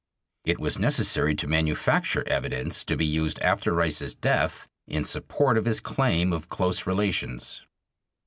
[0.45, 5.65] It was necessary to manufacture evidence to be used after Rice's death in support of
[5.65, 7.61] his claim of close relations.